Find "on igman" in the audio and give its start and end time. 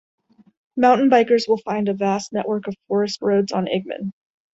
3.51-4.13